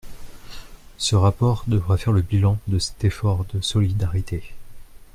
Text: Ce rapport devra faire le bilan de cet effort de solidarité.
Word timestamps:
Ce 0.97 1.15
rapport 1.15 1.63
devra 1.67 1.95
faire 1.95 2.11
le 2.11 2.23
bilan 2.23 2.57
de 2.65 2.79
cet 2.79 3.03
effort 3.03 3.45
de 3.53 3.61
solidarité. 3.61 4.55